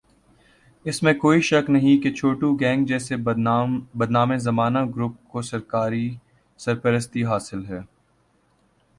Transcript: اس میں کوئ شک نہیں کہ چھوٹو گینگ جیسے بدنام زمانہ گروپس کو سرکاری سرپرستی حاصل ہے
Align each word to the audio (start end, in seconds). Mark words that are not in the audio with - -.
اس 0.85 1.01
میں 1.03 1.13
کوئ 1.13 1.39
شک 1.49 1.69
نہیں 1.69 2.01
کہ 2.03 2.11
چھوٹو 2.13 2.51
گینگ 2.59 2.85
جیسے 2.85 3.15
بدنام 3.17 4.35
زمانہ 4.37 4.79
گروپس 4.95 5.27
کو 5.31 5.41
سرکاری 5.41 6.07
سرپرستی 6.59 7.23
حاصل 7.25 7.65
ہے 7.65 7.79